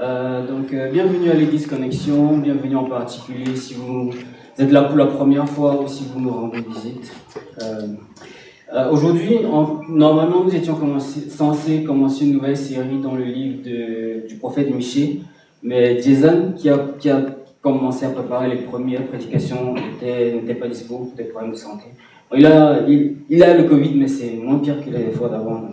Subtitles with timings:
[0.00, 4.10] Euh, donc, euh, bienvenue à l'Église Connexion, bienvenue en particulier si vous
[4.56, 7.12] êtes là pour la première fois ou si vous nous rendez visite.
[7.62, 9.38] Euh, aujourd'hui,
[9.88, 13.62] normalement, nous étions censés commencer une nouvelle série dans le livre
[14.28, 15.22] du prophète Miché,
[15.64, 17.20] mais Jason, qui a, qui a,
[17.60, 21.86] commencé à préparer les premières prédications, n'était pas dispo pour des problèmes de santé.
[22.36, 25.64] Il a, il, a le Covid, mais c'est moins pire que les fois d'avant.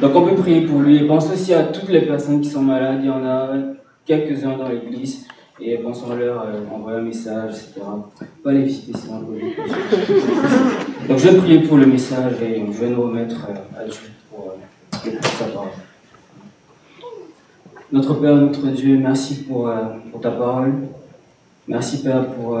[0.00, 1.06] Donc on peut prier pour lui.
[1.06, 3.00] pense aussi à toutes les personnes qui sont malades.
[3.02, 3.50] Il y en a
[4.06, 5.26] quelques-uns dans l'église.
[5.62, 7.82] Et pensons-leur euh, envoyer un message, etc.
[8.42, 9.20] Pas les visiter sinon
[11.08, 14.10] Donc je vais prier pour le message et je vais nous remettre euh, à Dieu
[14.30, 15.68] pour, euh, pour sa parole.
[17.92, 19.70] Notre Père, notre Dieu, merci pour,
[20.22, 20.72] ta parole.
[21.68, 22.58] Merci Père pour,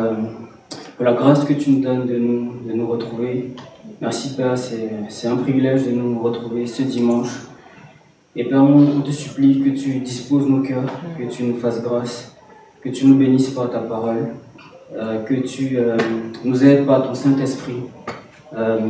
[1.00, 3.54] la grâce que tu nous donnes de nous retrouver.
[4.00, 7.40] Merci Père, c'est un privilège de nous retrouver ce dimanche.
[8.34, 12.34] Et Père, on te supplie que tu disposes nos cœurs, que tu nous fasses grâce,
[12.80, 14.28] que tu nous bénisses par ta parole,
[14.96, 15.98] euh, que tu euh,
[16.46, 17.82] nous aides par ton Saint-Esprit,
[18.56, 18.88] euh,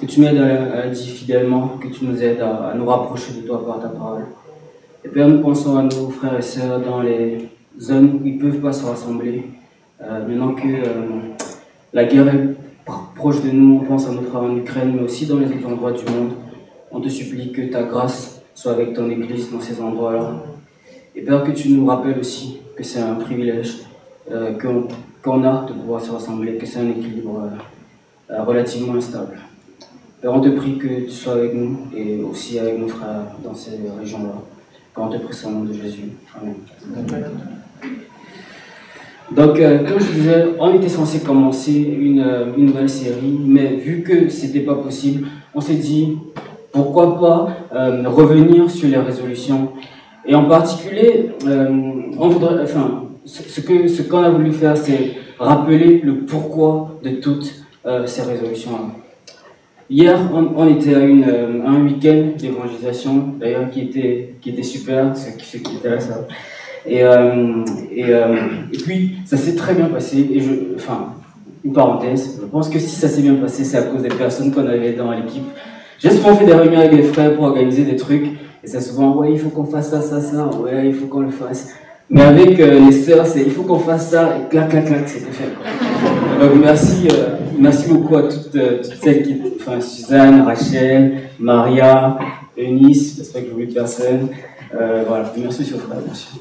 [0.00, 3.46] que tu m'aides à, à, dire fidèlement, que tu nous aides à, nous rapprocher de
[3.46, 4.24] toi par ta parole.
[5.04, 7.48] Et Père, nous pensons à nos frères et sœurs dans les
[7.78, 9.44] zones où ils ne peuvent pas se rassembler,
[10.00, 10.66] maintenant que
[11.92, 12.55] la guerre est
[13.16, 15.66] proche de nous, on pense à nos frères en Ukraine, mais aussi dans les autres
[15.66, 16.32] endroits du monde.
[16.92, 20.44] On te supplie que ta grâce soit avec ton Église dans ces endroits-là.
[21.14, 23.78] Et Père, que tu nous rappelles aussi que c'est un privilège
[24.30, 24.52] euh,
[25.22, 27.50] qu'on a de pouvoir se rassembler, que c'est un équilibre
[28.30, 29.38] euh, relativement instable.
[30.20, 33.54] Père, on te prie que tu sois avec nous et aussi avec nos frères dans
[33.54, 34.34] ces régions-là.
[34.94, 36.12] Père, on te prie au nom de Jésus.
[36.38, 36.54] Amen.
[39.32, 43.74] Donc, euh, comme je disais, on était censé commencer une, euh, une nouvelle série, mais
[43.74, 46.16] vu que c'était pas possible, on s'est dit
[46.72, 49.70] pourquoi pas euh, revenir sur les résolutions.
[50.26, 56.24] Et en particulier, on voudrait, enfin, ce ce qu'on a voulu faire, c'est rappeler le
[56.24, 57.54] pourquoi de toutes
[58.06, 58.96] ces résolutions-là.
[59.88, 65.76] Hier, on, était à, un week-end d'évangélisation, d'ailleurs, qui était, qui était super, ceux, qui
[65.76, 66.26] étaient là, ça.
[66.86, 67.64] Et, euh,
[67.98, 68.36] euh,
[68.72, 70.28] et, puis, ça s'est très bien passé.
[70.32, 71.14] Et je, enfin,
[71.64, 74.52] une parenthèse, je pense que si ça s'est bien passé, c'est à cause des personnes
[74.52, 75.44] qu'on avait dans l'équipe.
[75.98, 78.26] J'ai souvent fait des réunions avec des frères pour organiser des trucs.
[78.62, 80.50] Et c'est souvent, ouais, il faut qu'on fasse ça, ça, ça.
[80.62, 81.74] Ouais, il faut qu'on le fasse.
[82.08, 84.36] Mais avec euh, les sœurs, c'est il faut qu'on fasse ça.
[84.38, 85.50] Et clac, clac, clac, c'était fait.
[86.40, 87.08] Donc merci,
[87.58, 88.56] merci beaucoup à toutes,
[89.02, 92.18] celles qui, enfin, Suzanne, Rachel, Maria,
[92.56, 94.28] Eunice, j'espère que j'oublie personne.
[94.78, 96.40] Euh, voilà, merci sur merci.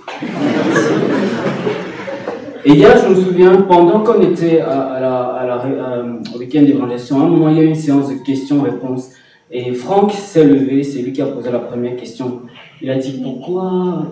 [2.65, 7.21] Et hier, je me souviens, pendant qu'on était à, la, à la, au week-end d'évangélisation,
[7.21, 9.11] à un moment, il y a eu une séance de questions-réponses.
[9.51, 12.41] Et Franck s'est levé, c'est lui qui a posé la première question.
[12.81, 14.07] Il a dit Pourquoi?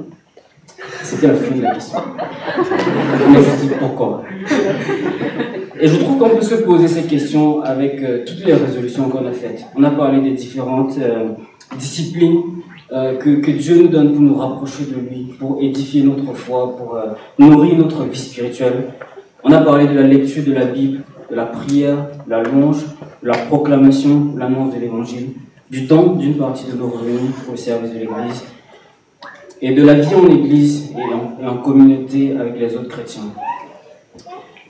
[1.01, 1.99] C'était la fin de la question.
[3.31, 4.23] Mais je dit Pourquoi?
[5.81, 9.25] Et je trouve qu'on peut se poser ces questions avec euh, toutes les résolutions qu'on
[9.25, 9.65] a faites.
[9.75, 11.29] On a parlé des différentes euh,
[11.77, 12.41] disciplines
[12.93, 16.95] euh, que, Dieu nous donne pour nous rapprocher de lui, pour édifier notre foi, pour
[16.95, 18.89] euh, nourrir notre vie spirituelle.
[19.43, 22.83] On a parlé de la lecture de la Bible, de la prière, la louange,
[23.23, 25.31] de la proclamation, l'annonce de l'évangile,
[25.71, 28.43] du temps d'une partie de nos revenus le service de l'Église,
[29.59, 30.93] et de la vie en Église
[31.41, 33.23] et en communauté avec les autres chrétiens.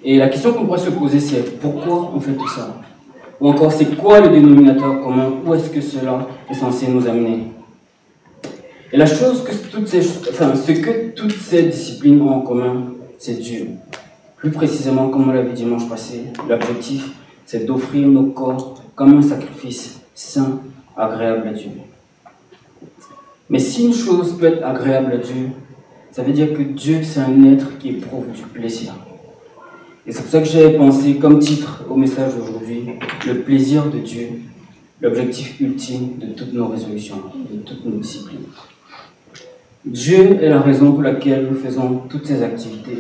[0.06, 2.82] Et la question qu'on pourrait se poser, c'est pourquoi on fait tout ça?
[3.42, 5.30] Ou encore, c'est quoi le dénominateur commun?
[5.46, 7.48] Où est-ce que cela est censé nous amener?
[8.94, 12.94] Et la chose que toutes ces, enfin, ce que toutes ces disciplines ont en commun,
[13.18, 13.70] c'est Dieu.
[14.38, 17.10] Plus précisément, comme on l'a vu dimanche passé, l'objectif,
[17.44, 20.60] c'est d'offrir nos corps comme un sacrifice saint,
[20.96, 21.72] agréable à Dieu.
[23.50, 25.48] Mais si une chose peut être agréable à Dieu,
[26.12, 28.94] ça veut dire que Dieu, c'est un être qui éprouve du plaisir.
[30.06, 32.90] Et c'est pour ça que j'ai pensé comme titre au message d'aujourd'hui,
[33.26, 34.28] le plaisir de Dieu,
[35.02, 38.46] l'objectif ultime de toutes nos résolutions, de toutes nos disciplines.
[39.86, 43.00] Dieu est la raison pour laquelle nous faisons toutes ces activités.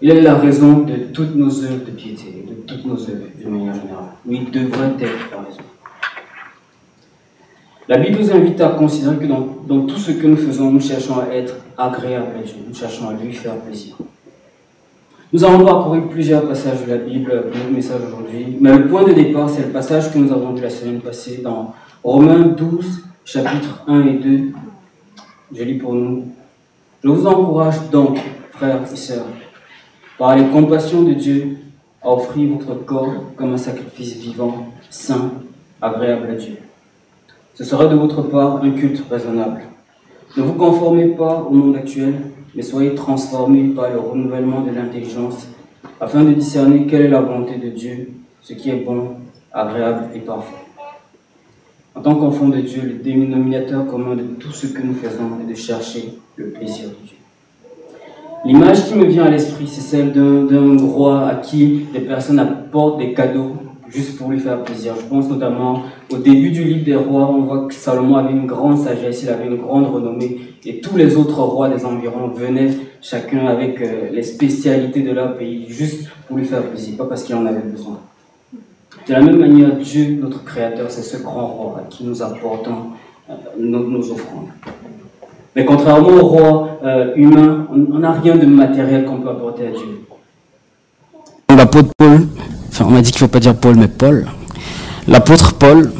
[0.00, 3.48] Il est la raison de toutes nos œuvres de piété, de toutes nos œuvres de
[3.48, 4.12] manière générale.
[4.26, 5.60] Oui, il devrait être la raison.
[7.88, 11.18] La Bible nous invite à considérer que dans, tout ce que nous faisons, nous cherchons
[11.20, 13.96] à être agréables à Dieu, nous cherchons à lui faire plaisir.
[15.32, 19.04] Nous allons parcourir plusieurs passages de la Bible pour notre message aujourd'hui, mais le point
[19.04, 23.04] de départ, c'est le passage que nous avons vu la semaine passée dans Romains 12,
[23.24, 24.52] chapitres 1 et 2,
[25.54, 26.24] je lis pour nous.
[27.02, 28.18] Je vous encourage donc,
[28.52, 29.26] frères et sœurs,
[30.18, 31.58] par les compassions de Dieu,
[32.02, 35.32] à offrir votre corps comme un sacrifice vivant, saint,
[35.80, 36.56] agréable à Dieu.
[37.54, 39.62] Ce sera de votre part un culte raisonnable.
[40.36, 42.14] Ne vous conformez pas au monde actuel,
[42.54, 45.48] mais soyez transformés par le renouvellement de l'intelligence,
[46.00, 49.16] afin de discerner quelle est la volonté de Dieu, ce qui est bon,
[49.52, 50.61] agréable et parfait.
[51.94, 55.50] En tant qu'enfant de Dieu, le dénominateur commun de tout ce que nous faisons est
[55.50, 57.16] de chercher le plaisir de Dieu.
[58.44, 62.98] L'image qui me vient à l'esprit, c'est celle d'un roi à qui des personnes apportent
[62.98, 63.56] des cadeaux
[63.88, 64.94] juste pour lui faire plaisir.
[64.98, 68.46] Je pense notamment au début du livre des rois, on voit que Salomon avait une
[68.46, 72.70] grande sagesse, il avait une grande renommée, et tous les autres rois des environs venaient
[73.00, 77.22] chacun avec euh, les spécialités de leur pays, juste pour lui faire plaisir, pas parce
[77.22, 78.00] qu'il en avait besoin.
[79.06, 82.90] De la même manière, Dieu, notre Créateur, c'est ce grand roi qui nous apportons
[83.28, 84.48] euh, nos, offrandes.
[85.56, 89.70] Mais contrairement au roi euh, humain, on n'a rien de matériel qu'on peut apporter à
[89.70, 90.06] Dieu.
[91.54, 92.28] L'apôtre Paul,
[92.68, 94.26] enfin on m'a dit qu'il ne faut pas dire Paul, mais Paul.
[95.08, 95.92] L'apôtre Paul,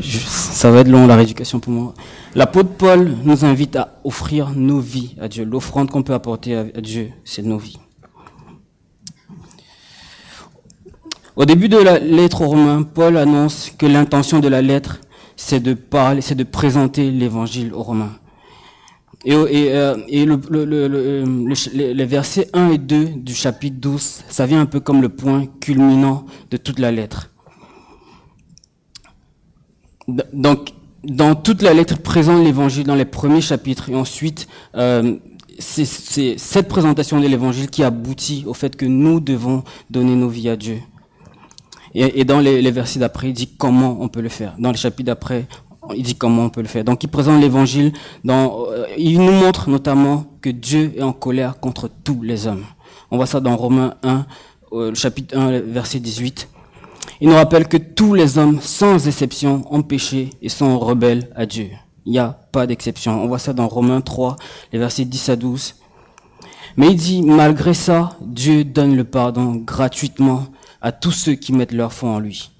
[0.00, 1.94] ça va être long la rééducation pour moi.
[2.34, 5.44] L'apôtre Paul nous invite à offrir nos vies à Dieu.
[5.44, 7.78] L'offrande qu'on peut apporter à Dieu, c'est nos vies.
[11.40, 15.00] Au début de la lettre aux Romains, Paul annonce que l'intention de la lettre,
[15.36, 18.12] c'est de parler, c'est de présenter l'évangile aux Romains.
[19.24, 19.96] Et, euh,
[21.72, 25.46] les versets 1 et 2 du chapitre 12, ça vient un peu comme le point
[25.62, 27.30] culminant de toute la lettre.
[30.34, 35.16] Donc, dans toute la lettre présente l'évangile dans les premiers chapitres et ensuite euh,
[35.58, 40.50] c'est cette présentation de l'évangile qui aboutit au fait que nous devons donner nos vies
[40.50, 40.80] à Dieu.
[41.94, 44.54] Et, dans les, versets d'après, il dit comment on peut le faire.
[44.58, 45.46] Dans les chapitres d'après,
[45.96, 46.84] il dit comment on peut le faire.
[46.84, 47.92] Donc il présente l'évangile,
[48.28, 52.64] euh, il nous montre notamment que Dieu est en colère contre tous les hommes.
[53.10, 54.24] On voit ça dans Romains 1,
[54.72, 56.48] euh, chapitre 1, verset 18.
[57.20, 61.44] Il nous rappelle que tous les hommes, sans exception, ont péché et sont rebelles à
[61.44, 61.70] Dieu.
[62.06, 63.22] Il n'y a pas d'exception.
[63.22, 64.36] On voit ça dans Romains 3,
[64.72, 65.74] les versets 10 à 12.
[66.76, 70.46] Mais il dit, malgré ça, Dieu donne le pardon gratuitement
[70.80, 72.50] à tous ceux qui mettent leur foi en lui.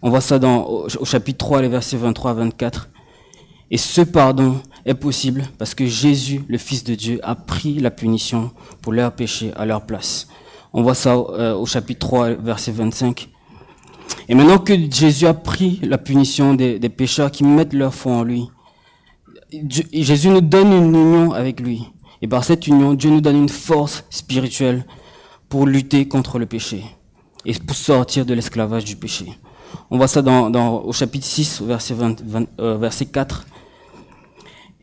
[0.00, 2.88] On voit ça dans, au, chapitre 3, les versets 23 à 24.
[3.70, 7.90] Et ce pardon est possible parce que Jésus, le Fils de Dieu, a pris la
[7.90, 10.28] punition pour leurs péchés à leur place.
[10.72, 13.28] On voit ça euh, au chapitre 3, verset 25.
[14.28, 18.12] Et maintenant que Jésus a pris la punition des, des pécheurs qui mettent leur foi
[18.12, 18.48] en lui,
[19.92, 21.84] Jésus nous donne une union avec lui.
[22.22, 24.84] Et par cette union, Dieu nous donne une force spirituelle
[25.48, 26.84] pour lutter contre le péché
[27.44, 29.26] et pour sortir de l'esclavage du péché.
[29.90, 33.46] On voit ça au chapitre 6, verset, 20, euh, verset 4.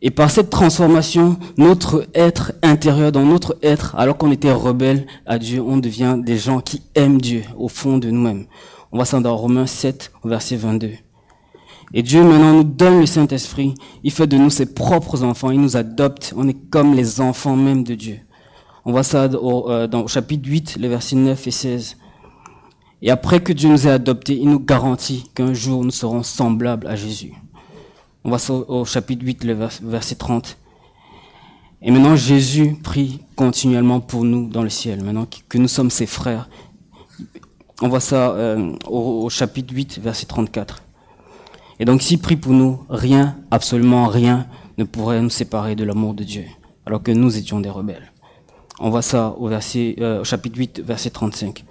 [0.02, 5.38] Et par cette transformation, notre être intérieur, dans notre être, alors qu'on était rebelle à
[5.38, 8.46] Dieu, on devient des gens qui aiment Dieu au fond de nous-mêmes.
[8.92, 10.90] On voit ça dans Romains 7, verset 22.
[11.94, 13.74] Et Dieu maintenant nous donne le Saint-Esprit.
[14.02, 15.50] Il fait de nous ses propres enfants.
[15.50, 16.34] Il nous adopte.
[16.36, 18.20] On est comme les enfants même de Dieu.
[18.84, 21.96] On voit ça au, euh, dans, au chapitre 8, les versets 9 et 16.
[23.06, 26.88] Et après que Dieu nous ait adoptés, il nous garantit qu'un jour nous serons semblables
[26.88, 27.34] à Jésus.
[28.24, 30.58] On va au, chapitre 8, le verset 30.
[31.82, 36.06] Et maintenant, Jésus prie continuellement pour nous dans le ciel, maintenant que nous sommes ses
[36.06, 36.48] frères.
[37.80, 40.82] On voit ça euh, au, chapitre 8, verset 34.
[41.78, 44.48] Et donc, s'il prie pour nous, rien, absolument rien,
[44.78, 46.46] ne pourrait nous séparer de l'amour de Dieu,
[46.84, 48.12] alors que nous étions des rebelles.
[48.80, 51.64] On voit ça au, euh, au chapitre 8, verset 35.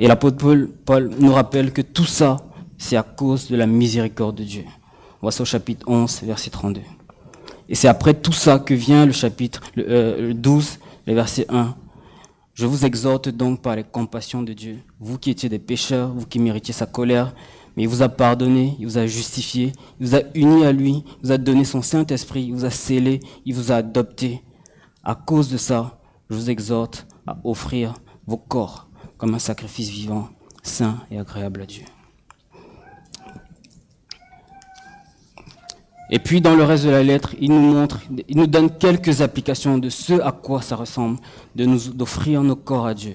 [0.00, 2.36] Et l'apôtre Paul, Paul, nous rappelle que tout ça,
[2.78, 4.64] c'est à cause de la miséricorde de Dieu.
[5.20, 6.80] Voici au chapitre 11, verset 32.
[7.68, 11.74] Et c'est après tout ça que vient le chapitre le, 12, euh, le verset 1.
[12.54, 16.26] Je vous exhorte donc par les compassions de Dieu, vous qui étiez des pécheurs, vous
[16.26, 17.34] qui méritiez sa colère,
[17.76, 21.04] mais il vous a pardonné, il vous a justifié, il vous a uni à lui,
[21.06, 24.42] il vous a donné son Saint-Esprit, il vous a scellé, il vous a adopté.
[25.02, 26.00] À cause de ça,
[26.30, 27.94] je vous exhorte à offrir
[28.26, 28.87] vos corps
[29.18, 30.28] comme un sacrifice vivant,
[30.62, 31.84] saint et agréable à Dieu.
[36.10, 39.20] Et puis dans le reste de la lettre, il nous montre, il nous donne quelques
[39.20, 41.18] applications de ce à quoi ça ressemble,
[41.54, 43.14] de nous d'offrir nos corps à Dieu.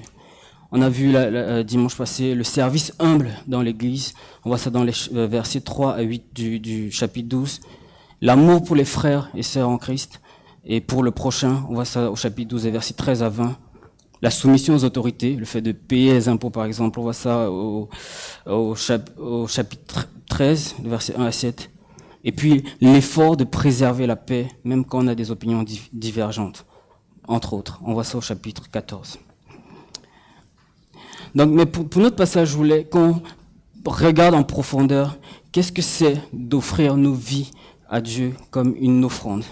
[0.71, 4.13] On a vu euh, dimanche passé le service humble dans l'Église.
[4.43, 7.61] On voit ça dans les euh, versets 3 à 8 du, du chapitre 12.
[8.21, 10.19] L'amour pour les frères et sœurs en Christ.
[10.65, 13.55] Et pour le prochain, on voit ça au chapitre 12 et versets 13 à 20
[14.23, 17.51] la soumission aux autorités, le fait de payer les impôts par exemple, on voit ça
[17.51, 17.89] au,
[18.75, 21.69] chapitre 13, verset 1 à 7.
[22.23, 26.65] Et puis l'effort de préserver la paix, même quand on a des opinions divergentes,
[27.27, 27.81] entre autres.
[27.83, 29.19] On voit ça au chapitre 14.
[31.35, 33.21] Donc, mais pour, pour notre passage, je voulais qu'on
[33.85, 35.17] regarde en profondeur
[35.51, 37.51] qu'est-ce que c'est d'offrir nos vies
[37.89, 39.43] à Dieu comme une offrande.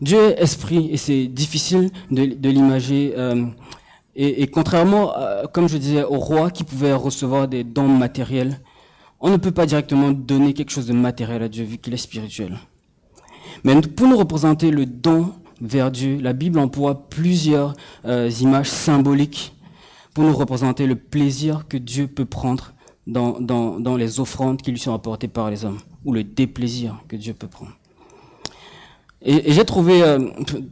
[0.00, 3.14] Dieu est esprit et c'est difficile de, l'imager.
[3.16, 3.46] Euh,
[4.14, 5.12] et, contrairement,
[5.52, 8.58] comme je disais, au roi qui pouvait recevoir des dons matériels,
[9.20, 11.98] on ne peut pas directement donner quelque chose de matériel à Dieu vu qu'il est
[11.98, 12.58] spirituel.
[13.64, 17.74] Mais pour nous représenter le don vers Dieu, la Bible emploie plusieurs
[18.04, 19.54] euh, images symboliques
[20.14, 22.72] pour nous représenter le plaisir que Dieu peut prendre
[23.06, 27.32] dans les offrandes qui lui sont apportées par les hommes, ou le déplaisir que Dieu
[27.32, 27.72] peut prendre.
[29.22, 30.18] Et, j'ai trouvé euh,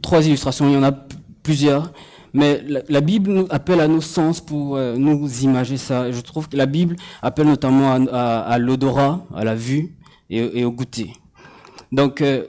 [0.01, 0.93] trois illustrations, il y en a
[1.43, 1.91] plusieurs,
[2.33, 6.11] mais la, Bible nous appelle à nos sens pour euh, nous imager ça.
[6.11, 9.95] Je trouve que la Bible appelle notamment à, l'odorat, à la vue
[10.29, 11.13] et, au goûter.
[11.91, 12.45] Donc, euh,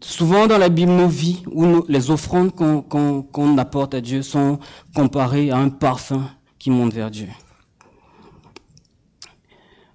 [0.00, 4.22] souvent dans la Bible, nos vies ou les offrandes qu'on qu qu apporte à Dieu
[4.22, 4.58] sont
[4.94, 7.28] comparées à un parfum qui monte vers Dieu.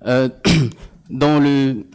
[1.10, 1.88] Dans le,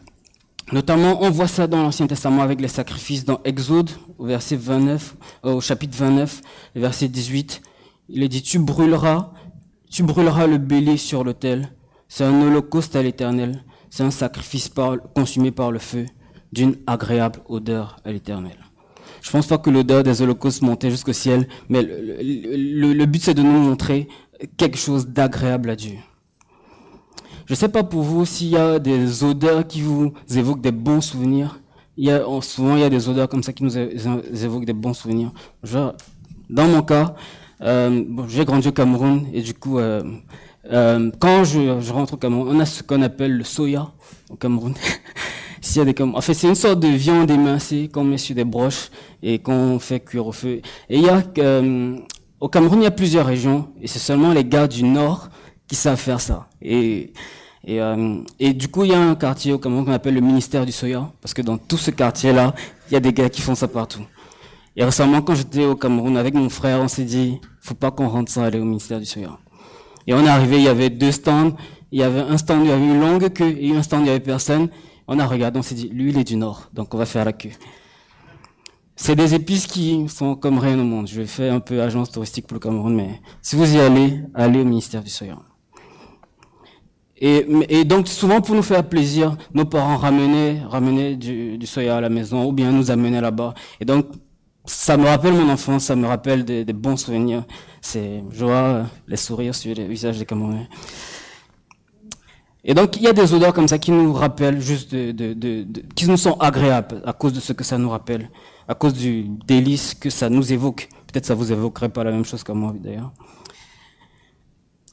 [0.73, 5.17] notamment, on voit ça dans l'Ancien Testament avec les sacrifices dans Exode, au verset 29,
[5.43, 6.41] au chapitre 29,
[6.77, 7.63] verset 18.
[8.09, 9.33] Il est dit, tu brûleras,
[9.91, 11.71] tu brûleras le bélier sur l'autel.
[12.09, 13.65] C'est un holocauste à l'éternel.
[13.91, 14.71] C'est un sacrifice
[15.15, 16.07] consumé par le feu
[16.53, 18.57] d'une agréable odeur à l'éternel.
[19.23, 23.43] Je pense pas que l'odeur des holocaustes montait jusqu'au ciel, mais le but c'est de
[23.43, 24.09] nous montrer
[24.57, 25.97] quelque chose d'agréable à Dieu.
[27.47, 30.73] Je ne sais pas pour vous s'il y a des odeurs qui vous évoquent des
[30.73, 31.61] bons souvenirs.
[31.97, 34.73] Il y a, souvent, il y a des odeurs comme ça qui nous évoquent des
[34.73, 35.33] bons souvenirs.
[35.63, 35.95] Genre,
[36.51, 37.15] dans mon cas,
[37.63, 40.03] euh, bon, j'ai grandi au Cameroun et du coup, euh,
[40.73, 43.91] euh, quand je, rentre au Cameroun, on a ce qu'on appelle le soya
[44.31, 44.75] au Cameroun.
[45.77, 48.45] Y a des en fait, c'est une sorte de viande émincée qu'on met sur des
[48.45, 48.91] broches
[49.23, 50.61] et qu'on fait cuire au feu.
[50.91, 51.97] Et il y a euh,
[52.39, 55.31] au Cameroun, il y a plusieurs régions et c'est seulement les gars du nord
[55.67, 56.49] qui savent faire ça.
[56.65, 57.13] Et,
[57.69, 60.73] euh, du coup, il y a un quartier au Cameroun qu'on appelle le ministère du
[60.73, 62.55] soya, parce que dans tout ce quartier-là,
[62.89, 64.03] il y a des gars qui font ça partout.
[64.77, 68.09] Et récemment, quand j'étais au Cameroun avec mon frère, on s'est dit, faut pas qu'on
[68.09, 69.39] rentre sans aller au ministère du soya.
[70.07, 71.53] Et on est arrivé, il y avait deux stands,
[71.93, 74.09] il y avait un stand, il y avait une longue queue, et un stand, il
[74.09, 74.69] y avait personne.
[75.07, 77.25] On a regardé, on s'est dit, lui, il est du nord, donc on va faire
[77.25, 77.51] la queue.
[78.97, 81.09] C'est des épices qui sont comme rien au monde.
[81.09, 84.61] Je faire un peu agence touristique pour le Cameroun, mais si vous y allez, allez
[84.61, 85.39] au ministère du soya.
[87.17, 92.01] Et, donc souvent pour nous faire plaisir, nos parents ramenaient, ramenaient du, du soya à
[92.01, 93.55] la maison ou bien nous amenaient là-bas.
[93.81, 94.07] Et donc
[94.67, 97.45] ça me rappelle mon enfance, ça me rappelle des, bons souvenirs.
[97.81, 100.69] C'est, je vois les sourires sur les visages des Camerounais.
[102.65, 105.67] Et donc il y a des odeurs comme ça qui nous rappellent juste de, de,
[105.95, 108.31] qui nous sont agréables à cause de ce que ça nous rappelle,
[108.67, 110.89] à cause du délice que ça nous évoque.
[111.13, 113.13] Peut-être ça vous évoquerait pas la même chose que moi d'ailleurs.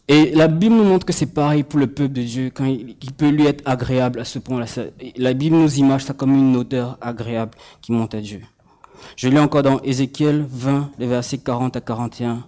[0.07, 2.95] Et la Bible nous montre que c'est pareil pour le peuple de Dieu, quand il,
[3.13, 4.65] peut lui être agréable à ce point-là.
[5.15, 8.41] La Bible nous image ça comme une odeur agréable qui monte à Dieu.
[9.15, 12.43] Je lis encore dans Ézéchiel 20, les versets 40 à 41.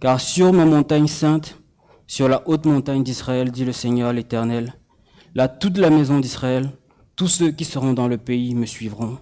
[0.00, 1.58] Car sur ma montagne sainte,
[2.06, 4.74] sur la haute montagne d'Israël, dit le Seigneur l'Éternel,
[5.34, 6.70] là toute la maison d'Israël,
[7.16, 9.18] tous ceux qui seront dans le pays me suivront.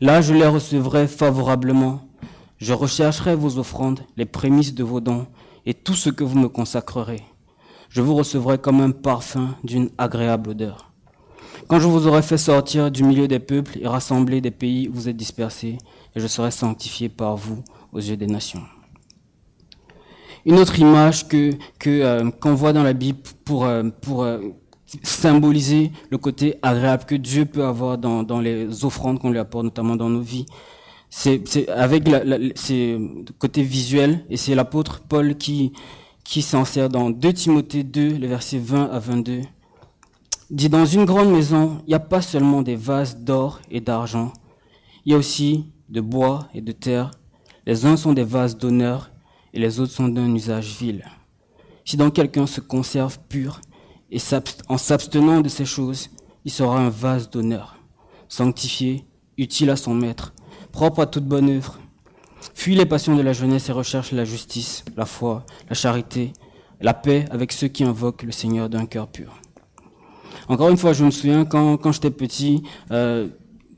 [0.00, 2.00] Là je les recevrai favorablement.
[2.56, 5.26] Je rechercherai vos offrandes, les prémices de vos dons,
[5.66, 7.22] et tout ce que vous me consacrerez.
[7.88, 10.92] Je vous recevrai comme un parfum d'une agréable odeur.
[11.68, 14.94] Quand je vous aurai fait sortir du milieu des peuples et rassembler des pays où
[14.94, 15.78] vous êtes dispersés,
[16.14, 17.62] et je serai sanctifié par vous
[17.92, 18.62] aux yeux des nations.
[20.46, 21.52] Une autre image que
[21.86, 24.40] euh, qu'on voit dans la Bible pour euh, pour euh,
[25.02, 29.64] symboliser le côté agréable que Dieu peut avoir dans dans les offrandes qu'on lui apporte,
[29.64, 30.46] notamment dans nos vies,
[31.10, 32.22] c'est avec la,
[32.54, 32.98] c'est
[33.38, 35.72] côté visuel et c'est l'apôtre Paul qui
[36.24, 39.40] qui s'en sert dans 2 Timothée 2, les versets 20 à 22.
[40.50, 44.34] Dit dans une grande maison, il n'y a pas seulement des vases d'or et d'argent,
[45.06, 47.12] il y a aussi de bois et de terre.
[47.64, 49.10] Les uns sont des vases d'honneur
[49.54, 51.02] et les autres sont d'un usage vil.
[51.86, 53.62] Si donc quelqu'un se conserve pur
[54.10, 54.18] et
[54.68, 56.10] en s'abstenant de ces choses,
[56.44, 57.78] il sera un vase d'honneur,
[58.28, 59.06] sanctifié,
[59.38, 60.34] utile à son maître,
[60.72, 61.78] propre à toute bonne œuvre.
[62.54, 66.32] Fuis les passions de la jeunesse et recherche la justice, la foi, la charité,
[66.80, 69.40] la paix avec ceux qui invoquent le Seigneur d'un cœur pur.
[70.48, 73.28] Encore une fois, je me souviens quand, quand j'étais petit, euh,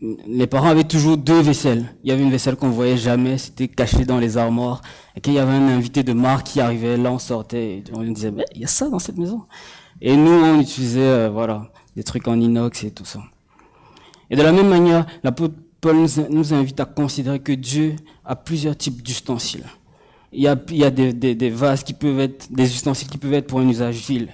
[0.00, 1.94] les parents avaient toujours deux vaisselles.
[2.04, 4.80] Il y avait une vaisselle qu'on voyait jamais, c'était caché dans les armoires.
[5.16, 8.02] Et qu'il y avait un invité de marque qui arrivait, là on sortait, et on
[8.02, 9.42] disait, mais il y a ça dans cette maison.
[10.00, 13.20] Et nous, on utilisait, euh, voilà, des trucs en inox et tout ça.
[14.30, 15.96] Et de la même manière, l'apôtre Paul
[16.28, 19.66] nous invite à considérer que Dieu a plusieurs types d'ustensiles.
[20.32, 23.68] Il y a, des, vases qui peuvent être, des ustensiles qui peuvent être pour un
[23.68, 24.28] usage vil.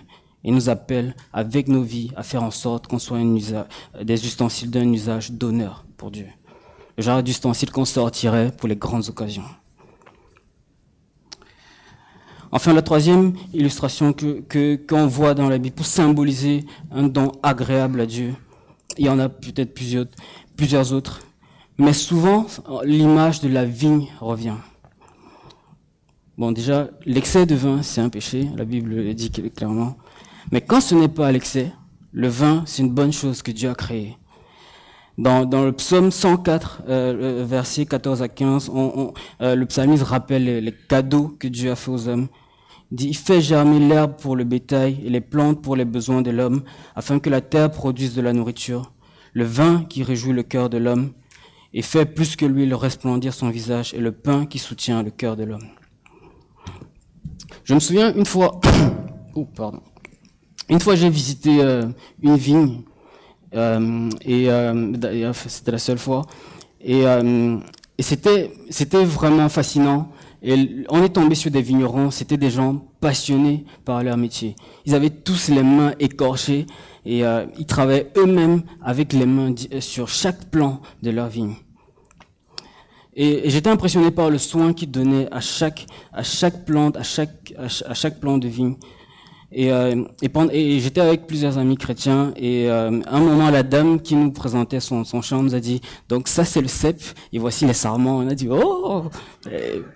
[0.44, 3.18] Il nous appelle avec nos vies à faire en sorte qu'on soit
[4.02, 6.26] des ustensiles d'un usage d'honneur pour Dieu.
[6.96, 9.44] le genre d'ustensile qu'on sortirait pour les grandes occasions.
[12.52, 18.06] Enfin, la troisième illustration qu'on voit dans la Bible pour symboliser un don agréable à
[18.06, 18.34] Dieu,
[18.98, 20.06] il y en a peut-être plusieurs,
[20.56, 21.25] plusieurs autres,
[21.78, 22.46] mais souvent
[22.84, 24.56] l'image de la vigne revient.
[26.38, 29.96] Bon, déjà, l'excès de vin, c'est un péché, la Bible le dit clairement.
[30.52, 31.72] Mais quand ce n'est pas l'excès,
[32.12, 34.16] le vin, c'est une bonne chose que Dieu a créée.
[35.18, 40.72] Dans, le psaume 104, euh, verset 14 à 15, on, euh, le psalmiste rappelle les,
[40.72, 42.28] cadeaux que Dieu a fait aux hommes.
[42.92, 46.20] Il dit, il fait germer l'herbe pour le bétail et les plantes pour les besoins
[46.20, 46.62] de l'homme,
[46.94, 48.92] afin que la terre produise de la nourriture.
[49.32, 51.12] Le vin qui réjouit le cœur de l'homme
[51.76, 55.10] et fait plus que lui le resplendir son visage et le pain qui soutient le
[55.10, 55.68] cœur de l'homme.
[57.64, 58.58] Je me souviens une fois,
[59.34, 59.82] oh, pardon,
[60.70, 61.82] une fois j'ai visité euh,
[62.22, 62.80] une vigne
[63.54, 66.24] euh, et euh, c'était la seule fois
[66.80, 70.10] et, et c'était c'était vraiment fascinant.
[70.42, 74.54] Et on est tombé sur des vignerons, c'était des gens passionnés par leur métier.
[74.84, 76.66] Ils avaient tous les mains écorchées
[77.04, 77.22] et
[77.58, 81.56] ils travaillaient eux-mêmes avec les mains sur chaque plan de leur vigne.
[83.16, 87.54] Et, j'étais impressionné par le soin qu'il donnait à chaque, à chaque plante, à chaque,
[87.58, 88.76] à chaque plant de vigne.
[89.52, 90.04] Et, euh,
[90.52, 94.32] et, j'étais avec plusieurs amis chrétiens et euh, à un moment la dame qui nous
[94.32, 97.00] présentait son, son nous a dit donc ça c'est le cep
[97.32, 98.18] et voici les sarments.
[98.18, 99.04] On a dit oh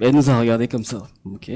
[0.00, 1.02] elle nous a regardé comme ça.
[1.24, 1.50] Ok.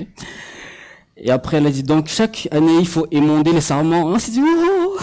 [1.16, 4.04] Et après elle a dit donc chaque année il faut émonder les sarments.
[4.06, 4.98] On s'est dit oh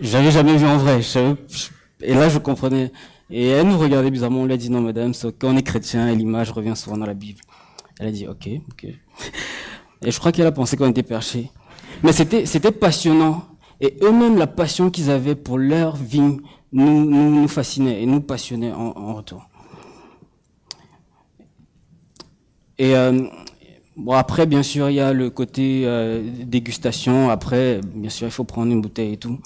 [0.00, 1.00] j'avais jamais vu en vrai.
[2.02, 2.92] et là je comprenais.
[3.30, 6.14] Et elle nous regardait bizarrement, on lui a dit non madame, quand on est chrétien
[6.14, 7.40] l'image revient souvent dans la Bible.
[7.98, 8.84] Elle a dit ok, ok.
[10.04, 11.50] Et je crois qu'elle a pensé qu'on était perché.
[12.04, 13.44] Mais c'était, passionnant.
[13.80, 16.38] Et eux-mêmes, la passion qu'ils avaient pour leur vie
[16.72, 19.48] nous, fascinait et nous passionnait en, en retour.
[22.78, 23.26] Et euh,
[23.96, 27.30] bon, après, bien sûr, il y a le côté euh, dégustation.
[27.30, 29.40] Après, bien sûr, il faut prendre une bouteille et tout.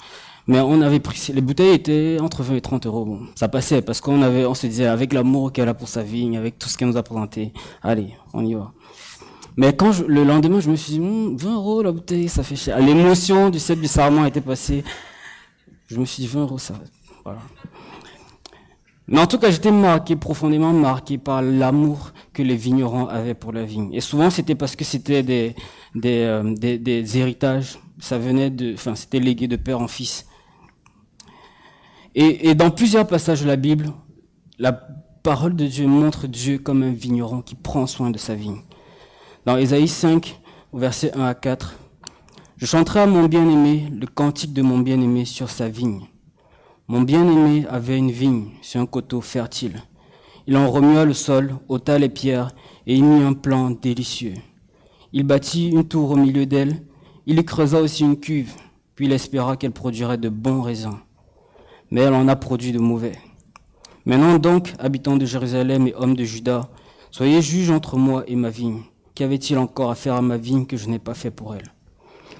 [0.47, 3.19] Mais on avait pris, les bouteilles étaient entre 20 et 30 euros.
[3.35, 6.37] Ça passait parce qu'on avait, on se disait avec l'amour qu'elle a pour sa vigne,
[6.37, 8.73] avec tout ce qu'elle nous a présenté, allez, on y va.
[9.55, 12.55] Mais quand le lendemain, je me suis dit, 20 hmm, euros la bouteille, ça fait
[12.57, 12.77] cher.
[12.79, 14.83] L'émotion du cep du sarment était passée.
[15.87, 16.73] Je me suis dit, 20 euros, ça,
[17.23, 17.39] voilà.
[19.07, 23.51] Mais en tout cas, j'étais marqué, profondément marqué par l'amour que les vignerons avaient pour
[23.53, 23.93] la vigne.
[23.93, 25.55] Et souvent, c'était parce que c'était des,
[25.93, 27.77] des, euh, des héritages.
[27.99, 30.25] Ça venait de, enfin, c'était légué de père en fils.
[32.15, 33.91] Et, dans plusieurs passages de la Bible,
[34.59, 38.61] la parole de Dieu montre Dieu comme un vigneron qui prend soin de sa vigne.
[39.47, 40.39] Dans Ésaïe 5,
[40.73, 41.79] au verset 1 à 4,
[42.57, 46.01] Je chanterai à mon bien-aimé le cantique de mon bien-aimé sur sa vigne.
[46.87, 49.81] Mon bien-aimé avait une vigne sur un coteau fertile.
[50.45, 52.51] Il en remua le sol, ôta les pierres
[52.85, 54.35] et y mit un plan délicieux.
[55.13, 56.85] Il bâtit une tour au milieu d'elle,
[57.25, 58.53] il y creusa aussi une cuve,
[58.93, 60.99] puis il espéra qu'elle produirait de bons raisins
[61.93, 63.11] mais elle en a produit de mauvais.
[64.07, 66.67] Maintenant donc, habitants de Jérusalem et hommes de Juda,
[67.11, 68.81] soyez juges entre moi et ma vigne.
[69.13, 71.71] Qu'avait-il encore à faire à ma vigne que je n'ai pas fait pour elle?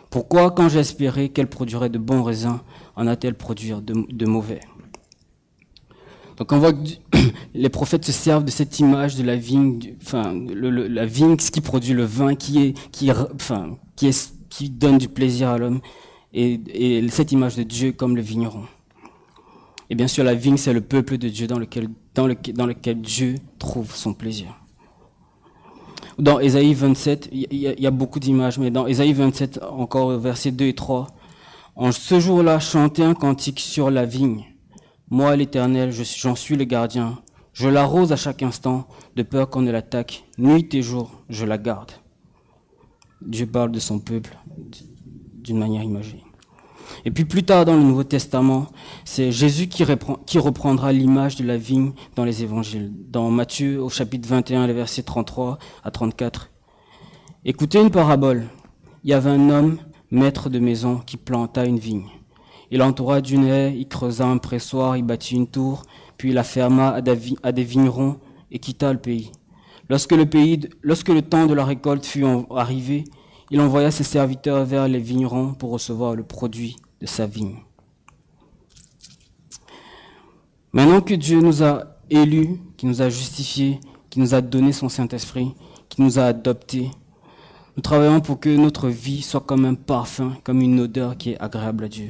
[0.09, 2.61] Pourquoi, quand j'espérais qu'elle produirait de bons raisins,
[2.95, 4.59] en a-t-elle produit de, mauvais?
[6.37, 6.79] Donc on voit que
[7.53, 11.61] les prophètes se servent de cette image de la vigne, enfin la vigne, ce qui
[11.61, 15.79] produit le vin, qui est, qui, donne du plaisir à l'homme,
[16.33, 18.63] et cette image de Dieu comme le vigneron.
[19.93, 22.99] Et bien sûr, la vigne, c'est le peuple de Dieu dans lequel, dans, dans lequel
[22.99, 24.47] Dieu trouve son plaisir.
[26.17, 30.65] Dans Ésaïe 27, il y, a beaucoup d'images, mais dans Ésaïe 27, encore versets 2
[30.65, 31.09] et 3,
[31.75, 34.45] en ce jour-là, chantez un cantique sur la vigne.
[35.11, 37.19] Moi, l'Éternel, j'en suis le gardien.
[37.53, 40.23] Je l'arrose à chaque instant, de peur qu'on ne l'attaque.
[40.39, 41.91] Nuit et jour, je la garde.
[43.21, 44.35] Dieu parle de son peuple
[45.43, 46.23] d'une manière imagée.
[47.05, 48.67] Et puis plus tard dans le Nouveau Testament,
[49.05, 52.91] c'est Jésus qui, reprendra l'image de la vigne dans les évangiles.
[53.09, 56.49] Dans Matthieu au chapitre 21, les versets 33 à 34.
[57.45, 58.45] Écoutez une parabole.
[59.03, 59.77] Il y avait un homme,
[60.11, 62.07] maître de maison, qui planta une vigne.
[62.71, 65.83] Il entoura d'une haie, il creusa un pressoir, il bâtit une tour,
[66.17, 66.95] puis il la ferma
[67.43, 68.17] à des vignerons
[68.51, 69.31] et quitta le pays.
[69.89, 73.03] Lorsque le, pays, lorsque le temps de la récolte fut arrivé,
[73.53, 77.57] il envoya ses serviteurs vers les vignerons pour recevoir le produit de sa vigne.
[80.71, 84.89] Maintenant que Dieu nous a élus, qui nous a justifiés, qui nous a donné son
[84.89, 85.53] Saint-Esprit,
[85.87, 86.89] qui nous a adoptés,
[87.75, 91.39] nous travaillons pour que notre vie soit comme un parfum, comme une odeur qui est
[91.39, 92.09] agréable à Dieu.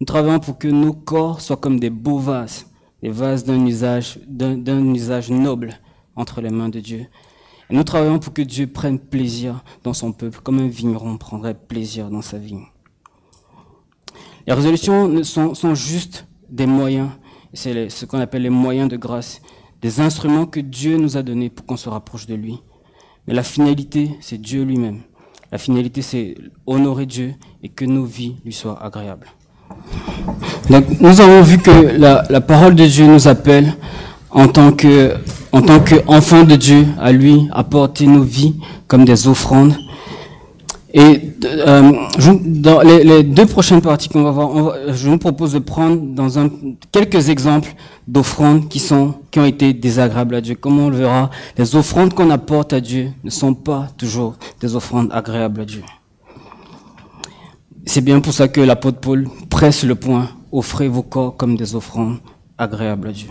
[0.00, 2.66] Nous travaillons pour que nos corps soient comme des beaux vases,
[3.00, 5.78] des vases d'un usage, d'un usage noble
[6.16, 7.06] entre les mains de Dieu.
[7.70, 12.10] Nous travaillons pour que Dieu prenne plaisir dans son peuple, comme un vigneron prendrait plaisir
[12.10, 12.66] dans sa vigne.
[14.46, 17.08] Les résolutions sont, juste des moyens,
[17.54, 19.40] c'est ce qu'on appelle les moyens de grâce,
[19.80, 22.60] des instruments que Dieu nous a donnés pour qu'on se rapproche de lui.
[23.26, 25.00] Mais la finalité, c'est Dieu lui-même.
[25.50, 26.34] La finalité, c'est
[26.66, 29.28] honorer Dieu et que nos vies lui soient agréables.
[31.00, 33.74] Nous avons vu que la parole de Dieu nous appelle
[34.30, 35.16] en tant que
[35.54, 38.56] en tant qu'enfants de Dieu à lui apporter nos vies
[38.88, 39.76] comme des offrandes.
[40.92, 41.92] Et euh,
[42.44, 46.50] dans les, deux prochaines parties qu'on va voir, je vous propose de prendre dans un,
[46.90, 47.72] quelques exemples
[48.08, 48.80] d'offrandes qui
[49.30, 50.56] qui ont été désagréables à Dieu.
[50.56, 54.74] Comme on le verra, les offrandes qu'on apporte à Dieu ne sont pas toujours des
[54.74, 55.82] offrandes agréables à Dieu.
[57.86, 61.76] C'est bien pour ça que l'apôtre Paul presse le point offrez vos corps comme des
[61.76, 62.18] offrandes
[62.58, 63.28] agréables à Dieu.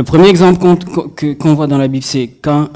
[0.00, 0.66] Le premier exemple
[1.38, 2.70] qu'on voit dans la Bible, c'est Cain.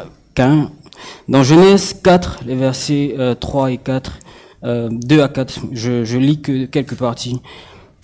[1.26, 4.18] Dans Genèse 4, les versets 3 euh, et 4,
[4.62, 7.40] 2 euh, à 4, je, je, lis que quelques parties.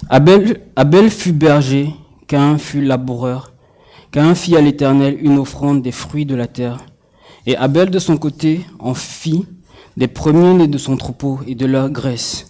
[0.09, 1.91] Abel, Abel fut berger,
[2.29, 3.53] Cain fut laboureur.
[4.11, 6.79] Cain fit à l'Éternel une offrande des fruits de la terre.
[7.45, 9.45] Et Abel de son côté en fit
[9.99, 12.50] des premiers-nés de son troupeau et de leur graisse.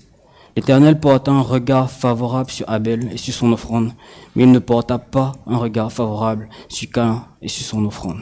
[0.60, 3.92] L'Éternel porta un regard favorable sur Abel et sur son offrande,
[4.36, 8.18] mais il ne porta pas un regard favorable sur Cain et sur son offrande.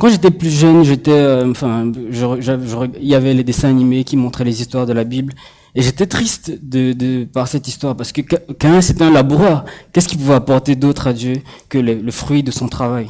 [0.00, 4.42] Quand j'étais plus jeune, j'étais, euh, enfin, il y avait les dessins animés qui montraient
[4.42, 5.34] les histoires de la Bible,
[5.76, 9.64] et j'étais triste de, par cette histoire parce que Cain c'était un laboureur.
[9.92, 11.34] Qu'est-ce qu'il pouvait apporter d'autre à Dieu
[11.68, 13.06] que le fruit de son travail?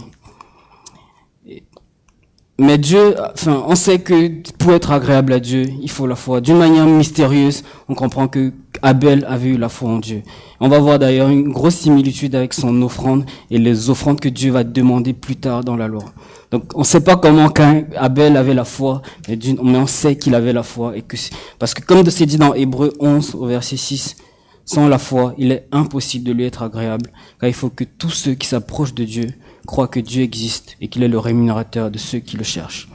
[2.58, 6.40] Mais Dieu, enfin, on sait que pour être agréable à Dieu, il faut la foi.
[6.40, 10.22] D'une manière mystérieuse, on comprend que Abel avait eu la foi en Dieu.
[10.60, 14.52] On va voir d'ailleurs une grosse similitude avec son offrande et les offrandes que Dieu
[14.52, 16.04] va demander plus tard dans la loi.
[16.50, 17.52] Donc, on ne sait pas comment
[17.96, 21.16] Abel avait la foi, mais, on sait qu'il avait la foi et que
[21.58, 24.16] parce que comme c'est dit dans Hébreu 11 au verset 6,
[24.64, 28.10] sans la foi, il est impossible de lui être agréable, car il faut que tous
[28.10, 29.26] ceux qui s'approchent de Dieu
[29.66, 32.88] croient que Dieu existe et qu'il est le rémunérateur de ceux qui le cherchent.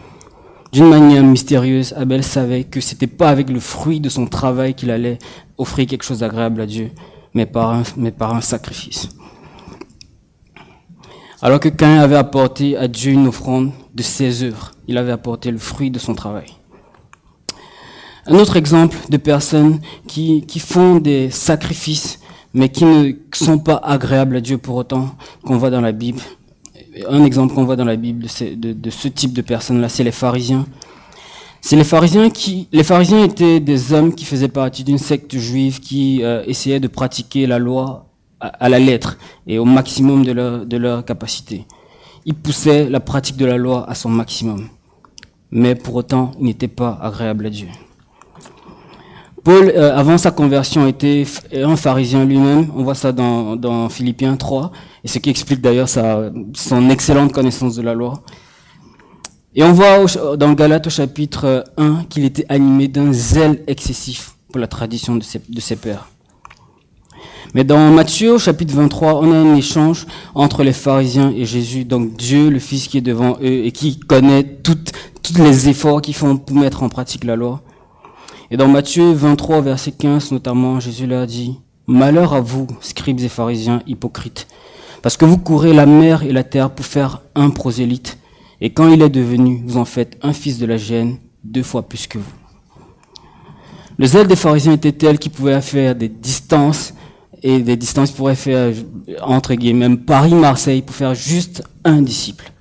[0.71, 4.89] D'une manière mystérieuse, Abel savait que c'était pas avec le fruit de son travail qu'il
[4.89, 5.19] allait
[5.57, 6.91] offrir quelque chose d'agréable à Dieu,
[7.33, 9.09] mais par un, sacrifice.
[11.41, 15.51] Alors que Cain avait apporté à Dieu une offrande de ses œuvres, il avait apporté
[15.51, 16.53] le fruit de son travail.
[18.27, 22.19] Un autre exemple de personnes qui font des sacrifices,
[22.53, 26.21] mais qui ne sont pas agréables à Dieu pour autant, qu'on voit dans la Bible,
[27.07, 30.65] un exemple qu'on voit dans la Bible de, ce type de personnes-là, c'est les pharisiens.
[31.61, 35.79] C'est les pharisiens qui, les pharisiens étaient des hommes qui faisaient partie d'une secte juive
[35.79, 38.07] qui euh, essayait de pratiquer la loi
[38.39, 41.67] à, la lettre et au maximum de leur capacité.
[42.25, 44.67] Ils poussaient la pratique de la loi à son maximum.
[45.51, 47.67] Mais pour autant, ils n'étaient pas agréables à Dieu.
[49.43, 51.25] Paul, euh, avant sa conversion, était
[51.55, 52.67] un pharisien lui-même.
[52.75, 54.71] On voit ça dans, Philippiens 3,
[55.03, 58.21] et ce qui explique d'ailleurs son excellente connaissance de la loi.
[59.55, 60.05] Et on voit
[60.37, 65.23] dans Galates au chapitre 1 qu'il était animé d'un zèle excessif pour la tradition de
[65.23, 66.07] ses, pères.
[67.53, 71.83] Mais dans Matthieu au chapitre 23, on a un échange entre les pharisiens et Jésus,
[71.83, 74.77] donc Dieu, le Fils qui est devant eux et qui connaît tous
[75.37, 77.61] les efforts qu'ils font pour mettre en pratique la loi.
[78.53, 83.29] Et dans Matthieu 23, verset 15 notamment, Jésus leur dit, Malheur à vous, scribes et
[83.29, 84.45] pharisiens hypocrites,
[85.01, 88.17] parce que vous courez la mer et la terre pour faire un prosélyte,
[88.59, 91.83] et quand il est devenu, vous en faites un fils de la gêne, deux fois
[91.83, 92.33] plus que vous.
[93.97, 96.93] Le zèle des pharisiens était tel qu'ils pouvaient faire des distances,
[97.41, 98.73] et des distances pourraient faire,
[99.21, 102.51] entre guillemets, même Paris-Marseille, pour faire juste un disciple.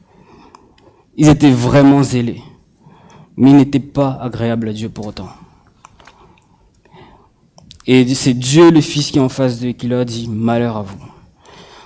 [1.17, 2.43] Ils étaient vraiment zélés,
[3.37, 5.31] mais ils n'étaient pas agréables à Dieu pour autant.
[7.93, 10.83] Et c'est Dieu le Fils qui est en face d'eux qui leur dit malheur à
[10.83, 11.05] vous.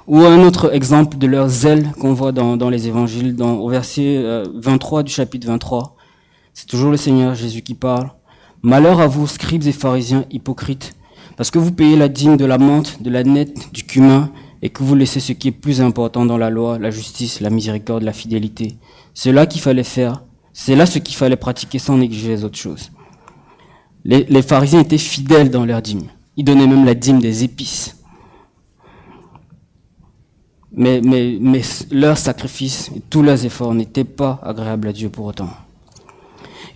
[0.07, 4.23] Ou un autre exemple de leur zèle qu'on voit dans, les évangiles, dans, au verset
[4.53, 5.97] 23 euh, du chapitre 23.
[6.53, 8.11] C'est toujours le Seigneur Jésus qui parle.
[8.61, 10.95] Malheur à vous, scribes et pharisiens hypocrites,
[11.39, 14.69] parce que vous payez la dîme de la menthe, de la nette, du cumin, et
[14.69, 18.03] que vous laissez ce qui est plus important dans la loi, la justice, la miséricorde,
[18.03, 18.77] la fidélité.
[19.15, 20.23] C'est là qu'il fallait faire.
[20.53, 22.91] C'est là ce qu'il fallait pratiquer sans négliger les autres choses.
[24.05, 26.09] Les, pharisiens étaient fidèles dans leur dîme.
[26.37, 27.97] Ils donnaient même la dîme des épices.
[30.77, 31.01] Mais,
[31.91, 35.49] leurs sacrifices et tous leurs efforts n'étaient pas agréables à Dieu pour autant.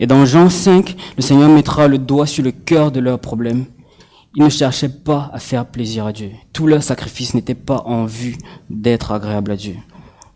[0.01, 3.67] Et dans Jean 5, le Seigneur mettra le doigt sur le cœur de leurs problèmes.
[4.37, 6.31] Ils ne cherchaient pas à faire plaisir à Dieu.
[6.53, 8.37] Tout leur sacrifice n'était pas en vue
[8.71, 9.75] d'être agréable à Dieu.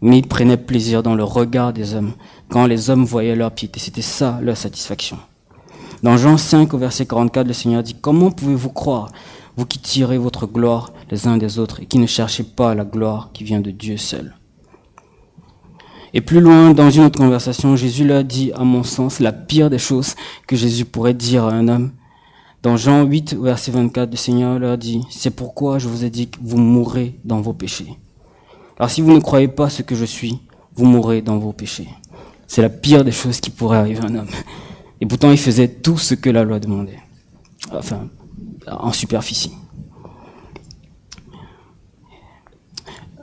[0.00, 2.12] Mais ils prenaient plaisir dans le regard des hommes,
[2.48, 3.78] quand les hommes voyaient leur piété.
[3.78, 5.18] C'était ça leur satisfaction.
[6.03, 9.12] Dans Jean 5 au verset 44, le Seigneur dit, Comment pouvez-vous croire,
[9.57, 12.85] vous qui tirez votre gloire les uns des autres et qui ne cherchez pas la
[12.85, 14.35] gloire qui vient de Dieu seul?
[16.12, 19.71] Et plus loin, dans une autre conversation, Jésus leur dit, à mon sens, la pire
[19.71, 20.17] des choses
[20.49, 21.93] que Jésus pourrait dire à un homme.
[22.65, 26.29] Dans Jean 8, verset 24, le Seigneur leur dit, c'est pourquoi je vous ai dit
[26.29, 27.95] que vous mourrez dans vos péchés.
[28.77, 30.41] Alors si vous ne croyez pas ce que je suis,
[30.75, 31.88] vous mourrez dans vos péchés.
[32.49, 34.29] C'est la pire des choses qui pourrait arriver à un homme.
[35.03, 37.01] Et pourtant, il faisait tout ce que la loi demandait.
[37.73, 38.09] Enfin,
[38.69, 39.51] en superficie.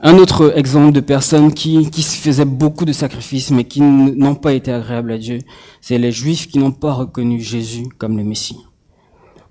[0.02, 4.52] Un autre exemple de personnes qui, qui faisaient beaucoup de sacrifices mais qui n'ont pas
[4.52, 5.40] été agréables à Dieu,
[5.80, 8.60] c'est les Juifs qui n'ont pas reconnu Jésus comme le Messie.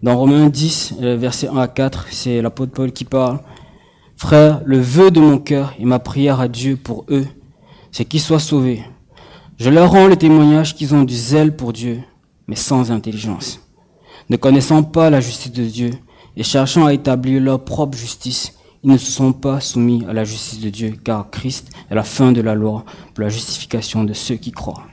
[0.03, 3.41] Dans Romains 10, euh, versets 1 à 4, c'est l'apôtre Paul qui parle.
[4.19, 7.27] Frère, le vœu de mon cœur et ma prière à Dieu pour eux,
[7.91, 8.83] c'est qu'ils soient sauvés.
[9.57, 12.03] Je leur rends le témoignage qu'ils ont du zèle pour Dieu,
[12.49, 13.61] mais sans intelligence.
[14.31, 15.91] Ne connaissant pas la justice de Dieu
[16.37, 20.25] et cherchant à établir leur propre justice, ils ne se sont pas soumis à la
[20.25, 22.85] justice de Dieu, car Christ est la fin de la loi
[23.15, 24.85] pour la justification de ceux qui croient.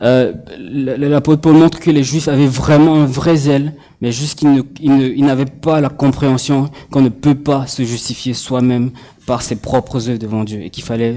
[0.00, 5.24] Euh, L'apôtre Paul montre que les Juifs avaient vraiment un vrai zèle, mais juste qu'ils
[5.24, 8.92] n'avaient pas la compréhension qu'on ne peut pas se justifier soi-même
[9.26, 11.16] par ses propres œuvres devant Dieu, et qu'il fallait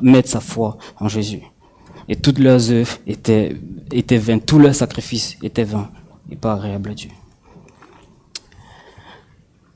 [0.00, 1.42] mettre sa foi en Jésus.
[2.08, 3.56] Et toutes leurs œuvres étaient,
[4.18, 5.90] vaines, tous leurs sacrifices étaient vains
[6.30, 7.10] et pas agréables à Dieu.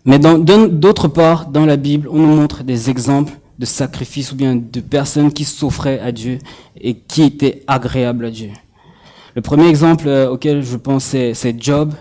[0.05, 4.55] Mais d'autre part, dans la Bible, on nous montre des exemples de sacrifices ou bien
[4.55, 6.39] de personnes qui s'offraient à Dieu
[6.81, 8.51] et qui étaient agréables à Dieu.
[9.35, 11.95] Le premier exemple euh, auquel je pense, c'est Job.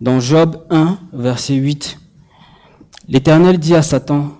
[0.00, 1.98] Dans Job 1, verset 8,
[3.08, 4.30] l'Éternel dit à Satan,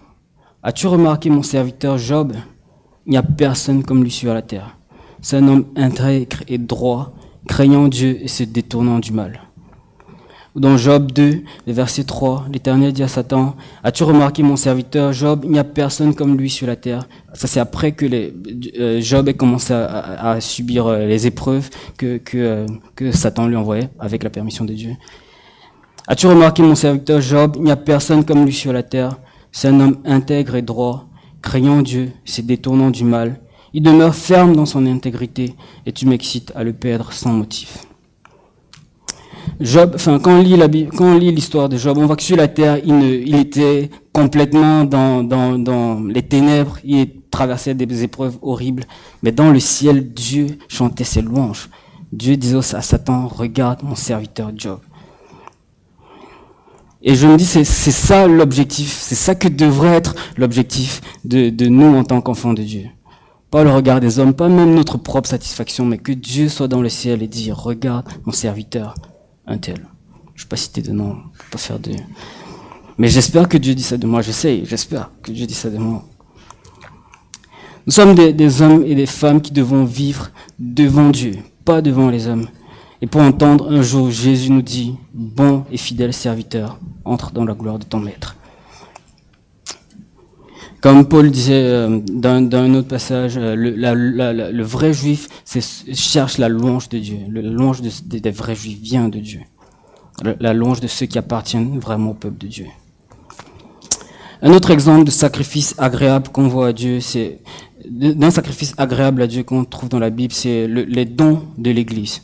[0.62, 2.32] As-tu remarqué mon serviteur Job?
[3.06, 4.76] Il n'y a personne comme lui sur la terre.
[5.22, 7.12] C'est un homme intègre et droit,
[7.46, 9.40] craignant Dieu et se détournant du mal.
[10.56, 13.54] Dans Job 2, verset 3, l'Éternel dit à Satan,
[13.84, 17.06] As-tu remarqué mon serviteur Job Il n'y a personne comme lui sur la terre.
[17.34, 18.06] Ça, c'est après que
[18.80, 21.70] euh, Job ait commencé à, subir euh, les épreuves
[22.02, 24.90] euh, que Satan lui envoyait avec la permission de Dieu.
[26.08, 29.18] As-tu remarqué mon serviteur Job Il n'y a personne comme lui sur la terre.
[29.52, 31.06] C'est un homme intègre et droit,
[31.42, 33.40] craignant Dieu, se détournant du mal.
[33.72, 35.54] Il demeure ferme dans son intégrité
[35.86, 37.86] et tu m'excites à le perdre sans motif.
[39.60, 43.34] Job, enfin, quand on lit l'histoire de Job, on voit que sur la terre, il,
[43.34, 48.84] était complètement dans, les ténèbres, il traversait des épreuves horribles.
[49.22, 51.68] Mais dans le ciel, Dieu chantait ses louanges.
[52.12, 54.80] Dieu disait à Satan, regarde mon serviteur Job.
[57.02, 61.96] Et je me dis, c'est ça l'objectif, c'est ça que devrait être l'objectif de nous
[61.96, 62.86] en tant qu'enfants de Dieu.
[63.50, 66.82] Pas le regard des hommes, pas même notre propre satisfaction, mais que Dieu soit dans
[66.82, 68.94] le ciel et dire, regarde mon serviteur,
[69.46, 69.88] un tel.
[70.36, 71.16] Je ne vais pas citer de nom,
[71.50, 71.90] pas faire de...
[72.96, 75.78] Mais j'espère que Dieu dit ça de moi, j'essaye, j'espère que Dieu dit ça de
[75.78, 76.04] moi.
[77.86, 81.32] Nous sommes des, hommes et des femmes qui devons vivre devant Dieu,
[81.64, 82.46] pas devant les hommes.
[83.02, 87.54] Et pour entendre un jour Jésus nous dit, bon et fidèle serviteur, entre dans la
[87.54, 88.36] gloire de ton maître.
[90.80, 95.28] Comme Paul disait euh, dans, un autre passage, euh, le, vrai juif
[95.92, 97.18] cherche la louange de Dieu.
[97.30, 99.40] La louange des vrais juifs vient de Dieu.
[100.40, 102.66] La louange de ceux qui appartiennent vraiment au peuple de Dieu.
[104.42, 107.40] Un autre exemple de sacrifice agréable qu'on voit à Dieu, c'est
[107.86, 112.22] d'un sacrifice agréable à Dieu qu'on trouve dans la Bible, c'est les dons de l'Église.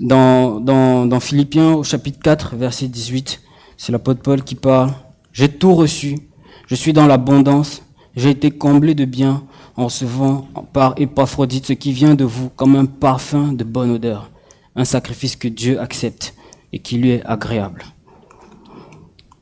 [0.00, 3.40] Dans, dans, dans Philippiens au chapitre 4, verset 18,
[3.76, 4.92] c'est l'apôtre Paul qui parle.
[5.32, 6.16] J'ai tout reçu
[6.72, 7.82] je suis dans l'abondance.
[8.16, 9.44] J'ai été comblé de bien
[9.76, 14.30] en recevant par Épaphrodite ce qui vient de vous comme un parfum de bonne odeur,
[14.74, 16.34] un sacrifice que Dieu accepte
[16.72, 17.84] et qui lui est agréable.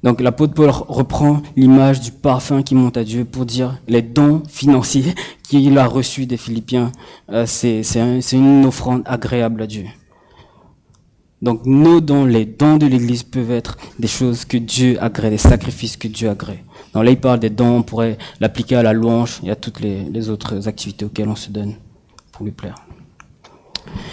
[0.03, 4.43] Donc l'apôtre Paul reprend l'image du parfum qui monte à Dieu pour dire les dons
[4.49, 5.15] financiers
[5.45, 6.91] qu'il a reçus des Philippiens,
[7.31, 7.85] euh, c'est
[8.33, 9.85] une offrande agréable à Dieu.
[11.43, 15.39] Donc nos dons, les dons de l'Église peuvent être des choses que Dieu agrée, des
[15.39, 16.65] sacrifices que Dieu agrée.
[16.95, 19.81] Donc là, il parle des dons, on pourrait l'appliquer à la louange et à toutes
[19.81, 21.75] les, autres activités auxquelles on se donne
[22.33, 22.75] pour lui plaire.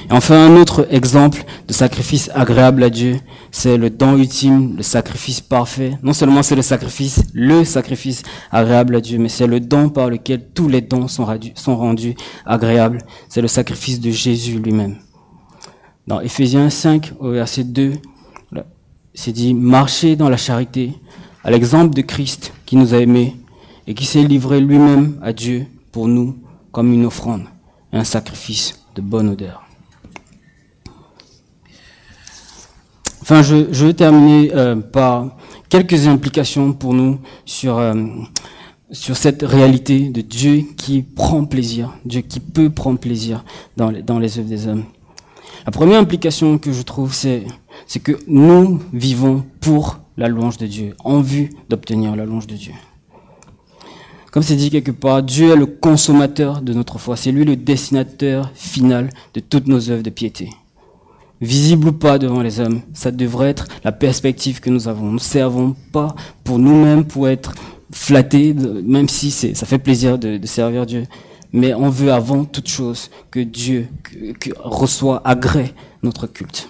[0.10, 3.20] Et enfin, un autre exemple de sacrifice agréable à Dieu,
[3.52, 5.98] c'est le don ultime, le sacrifice parfait.
[6.02, 10.10] Non seulement c'est le sacrifice, le sacrifice agréable à Dieu, mais c'est le don par
[10.10, 13.00] lequel tous les dons sont, sont rendus agréables.
[13.28, 14.98] C'est le sacrifice de Jésus lui-même.
[16.08, 17.94] Dans Ephésiens 5, au verset 2,
[19.18, 20.94] c'est dit marcher dans la charité,
[21.48, 23.38] à l'exemple de Christ qui nous a aimés
[23.88, 26.38] et qui s'est livré lui-même à Dieu pour nous
[26.74, 27.46] comme une offrande,
[27.94, 29.64] un sacrifice de bonne odeur.
[33.22, 35.38] Enfin, je, je vais terminer euh, par
[35.70, 37.94] quelques implications pour nous sur, euh,
[38.92, 43.46] sur cette réalité de Dieu qui prend plaisir, Dieu qui peut prendre plaisir
[43.78, 44.84] dans les, dans les œuvres des hommes.
[45.66, 47.46] La première implication que je trouve, c'est
[48.04, 52.74] que nous vivons pour la louange de Dieu, en vue d'obtenir la louange de Dieu.
[54.32, 57.16] Comme c'est dit quelque part, Dieu est le consommateur de notre foi.
[57.16, 60.50] C'est lui le destinateur final de toutes nos œuvres de piété.
[61.40, 65.06] Visible ou pas devant les hommes, ça devrait être la perspective que nous avons.
[65.06, 67.54] Nous ne servons pas pour nous-mêmes, pour être
[67.92, 71.04] flattés, même si ça fait plaisir de, servir Dieu.
[71.54, 76.70] Mais on veut avant toute chose que Dieu que, que reçoit, agrée notre culte.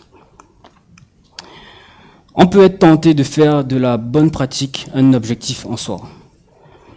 [2.40, 6.02] On peut être tenté de faire de la bonne pratique un objectif en soi.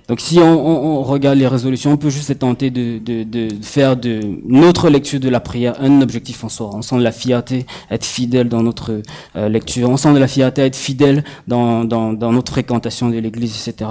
[0.07, 4.90] Donc si on, regarde les résolutions, on peut juste être tenté de, faire de notre
[4.90, 6.70] lecture de la prière un objectif en soi.
[6.74, 9.03] On sent de la fierté à être fidèle dans notre
[9.37, 13.16] euh, lecture, on sent de la fierté à être fidèle dans, dans notre fréquentation de
[13.16, 13.88] l'Église, etc.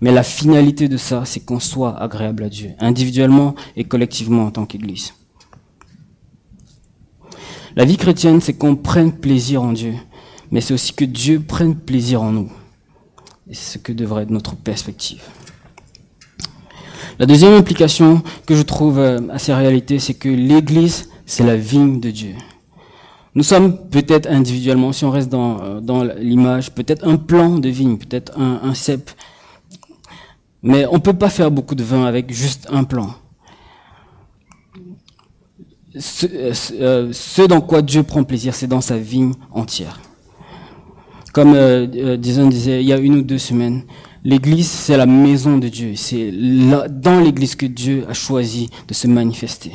[0.00, 4.50] Mais la finalité de ça, c'est qu'on soit agréable à Dieu, individuellement et collectivement en
[4.50, 5.14] tant qu'Église.
[7.76, 9.94] La vie chrétienne, c'est qu'on prenne plaisir en Dieu
[10.50, 12.50] mais c'est aussi que Dieu prenne plaisir en nous.
[13.48, 15.22] Et c'est ce que devrait être notre perspective.
[17.18, 21.56] La deuxième implication que je trouve euh, à ces réalités, c'est que l'Église, c'est la
[21.56, 22.34] vigne de Dieu.
[23.36, 27.98] Nous sommes peut-être individuellement, si on reste dans, euh, l'image, peut-être un plan de vigne,
[27.98, 29.10] peut-être un, cep.
[30.62, 33.10] Mais on ne peut pas faire beaucoup de vin avec juste un plan.
[35.96, 40.00] Ce, euh, ce dans quoi Dieu prend plaisir, c'est dans sa vigne entière.
[41.34, 43.82] Comme euh, euh, disait il y a une ou deux semaines,
[44.24, 45.92] l'Église, c'est la maison de Dieu.
[45.96, 49.72] C'est dans l'Église que Dieu a choisi de se manifester.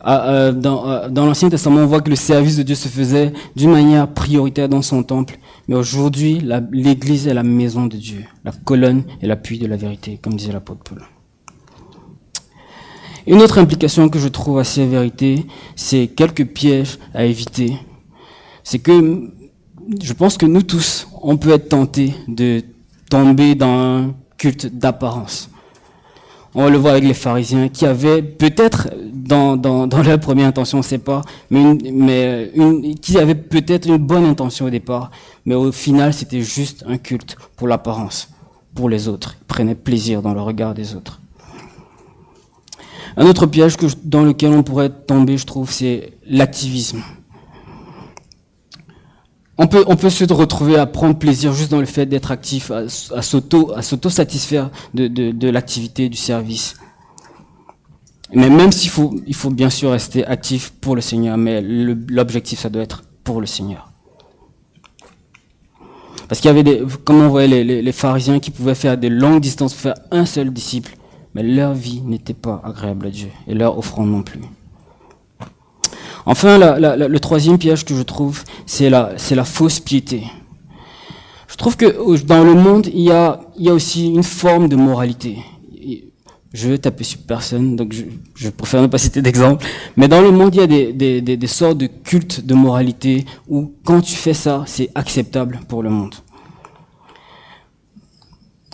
[0.00, 2.86] Ah, euh, dans, euh, dans l'Ancien Testament, on voit que le service de Dieu se
[2.86, 5.36] faisait d'une manière prioritaire dans son temple.
[5.66, 10.20] Mais aujourd'hui, l'Église est la maison de Dieu, la colonne et l'appui de la vérité,
[10.22, 11.02] comme disait l'apôtre Paul.
[13.26, 17.72] Une autre implication que je trouve à ces vérités, c'est quelques pièges à éviter
[18.66, 19.30] c'est que
[20.02, 22.64] je pense que nous tous, on peut être tentés de
[23.08, 25.48] tomber dans un culte d'apparence.
[26.52, 29.54] On le voit avec les pharisiens qui avaient peut-être dans,
[30.02, 34.66] leur première intention, on ne sait pas, mais, une, qui avaient peut-être une bonne intention
[34.66, 35.12] au départ,
[35.44, 38.30] mais au final c'était juste un culte pour l'apparence,
[38.74, 39.36] pour les autres.
[39.42, 41.20] Ils prenaient plaisir dans le regard des autres.
[43.16, 47.00] Un autre piège dans lequel on pourrait tomber, je trouve, c'est l'activisme.
[49.58, 52.82] On peut, se retrouver à prendre plaisir juste dans le fait d'être actif, à,
[53.14, 56.76] à s'auto, à s'auto-satisfaire de, l'activité, du service.
[58.34, 62.58] Mais même s'il faut, il faut bien sûr rester actif pour le Seigneur, mais l'objectif,
[62.60, 63.92] ça doit être pour le Seigneur.
[66.28, 69.72] Parce qu'il y avait comme on voyait les, pharisiens qui pouvaient faire des longues distances
[69.72, 70.96] pour faire un seul disciple,
[71.34, 74.40] mais leur vie n'était pas agréable à Dieu, et leur offrande non plus.
[76.26, 80.24] Enfin, le troisième piège que je trouve, c'est la, fausse piété.
[81.48, 81.86] Je trouve que
[82.24, 85.38] dans le monde, il y a, aussi une forme de moralité.
[86.52, 87.94] Je veux taper sur personne, donc
[88.34, 89.64] je, préfère ne pas citer d'exemple.
[89.96, 93.72] Mais dans le monde, il y a des, des sortes de cultes de moralité où
[93.84, 96.14] quand tu fais ça, c'est acceptable pour le monde.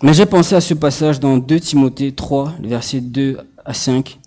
[0.03, 4.19] Mais j'ai pensé à ce passage dans 2 Timothée 3, versets 2 à 5.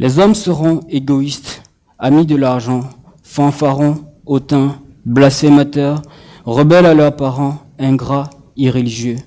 [0.00, 1.62] Les hommes seront égoïstes,
[2.02, 2.80] amis de l'argent,
[3.22, 6.02] fanfarons, hautains, blasphémateurs,
[6.44, 9.18] rebelles à leurs parents, ingrats, irréligieux,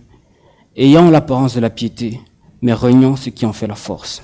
[0.76, 2.20] ayant l'apparence de la piété,
[2.62, 4.22] mais reniant ce qui en fait la force.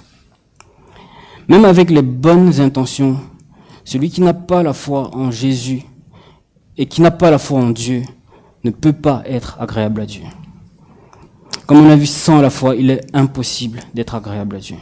[1.47, 3.17] Même avec les bonnes intentions,
[3.85, 5.83] celui qui n'a pas la foi en Jésus
[6.77, 8.03] et qui n'a pas la foi en Dieu
[8.65, 10.23] ne peut pas être agréable à Dieu.
[11.65, 14.77] Comme on a vu sans la foi, il est impossible d'être agréable à Dieu.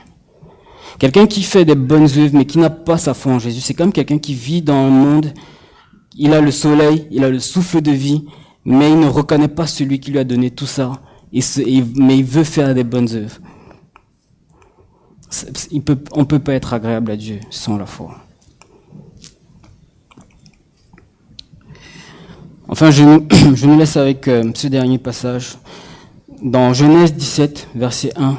[1.00, 3.74] Quelqu'un qui fait des bonnes œuvres mais qui n'a pas sa foi en Jésus, c'est
[3.74, 5.34] comme quelqu'un qui vit dans un monde,
[6.18, 8.26] il a le soleil, il a le souffle de vie,
[8.66, 10.92] mais il ne reconnaît pas celui qui lui a donné tout ça,
[11.32, 13.40] mais il veut faire des bonnes œuvres.
[16.12, 18.18] On ne peut pas être agréable à Dieu sans la foi.
[22.68, 23.04] Enfin, je,
[23.56, 25.58] je nous laisse avec euh, ce dernier passage.
[26.42, 28.38] Dans Genèse 17, verset 1,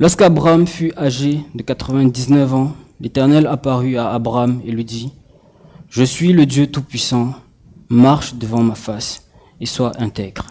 [0.00, 5.12] Lorsqu'Abraham fut âgé de 99 ans, l'Éternel apparut à Abraham et lui dit,
[5.88, 7.34] Je suis le Dieu Tout-Puissant,
[7.88, 9.28] marche devant ma face
[9.60, 10.46] et sois intègre.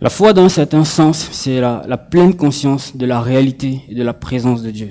[0.00, 4.02] La foi, dans un certain sens, c'est la, pleine conscience de la réalité et de
[4.02, 4.90] la présence de Dieu.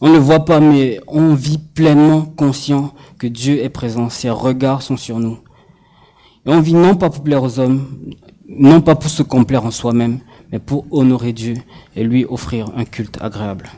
[0.00, 4.08] On ne voit pas, mais on vit pleinement conscient que Dieu est présent.
[4.08, 5.38] Ses regards sont sur nous.
[6.46, 7.86] On vit non pas pour plaire aux hommes,
[8.48, 10.20] non pas pour se complaire en soi-même,
[10.52, 11.54] mais pour honorer Dieu
[11.96, 13.70] et lui offrir un culte agréable.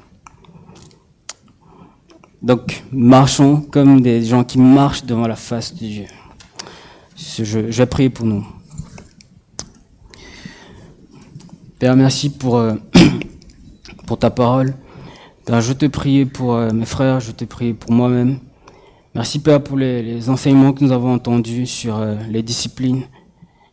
[2.43, 6.05] Donc, marchons comme des gens qui marchent devant la face de Dieu.
[7.17, 8.45] Je, je vais prier pour nous.
[11.79, 12.75] Père, merci pour, euh,
[14.07, 14.75] pour ta parole.
[15.47, 18.41] Père, je te prie pour euh, mes frères, je te prie pour moi-même.
[19.15, 23.05] Merci Père pour les, les, enseignements que nous avons entendus sur euh, les disciplines.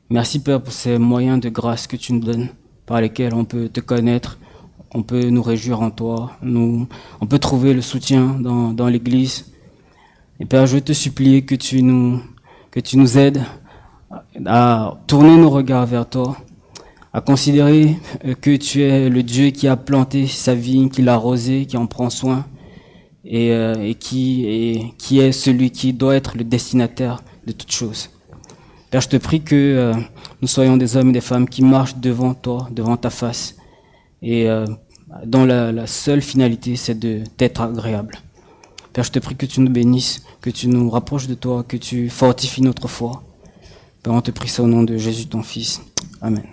[0.10, 2.49] Merci Père pour ces moyens de grâce que tu nous donnes
[2.92, 4.38] par lesquels on peut te connaître,
[4.94, 6.89] on peut nous réjouir en toi, nous,
[7.22, 9.54] on peut trouver le soutien dans, l'Église.
[10.42, 12.22] Et Père, je veux te supplier que tu nous,
[13.18, 13.42] aides
[14.46, 16.36] à tourner nos regards vers toi,
[17.14, 17.96] à considérer
[18.42, 21.88] que tu es le Dieu qui a planté sa vigne, qui l'a arrosée, qui en
[21.88, 22.46] prend soin,
[23.24, 28.10] et, euh, qui est celui qui doit être le destinataire de toutes choses.
[28.92, 29.94] Père, je te prie que euh,
[30.42, 33.56] nous soyons des hommes et des femmes qui marchent devant toi, devant ta face,
[34.22, 34.66] et euh,
[35.26, 38.18] dont la, la, seule finalité, c'est de t'être agréable.
[38.92, 41.78] Père, je te prie que tu nous bénisses, que tu nous rapproches de toi, que
[41.78, 43.24] tu fortifies notre foi.
[44.04, 45.82] Père, on te prie ça au nom de Jésus, ton Fils.
[46.22, 46.44] Amen.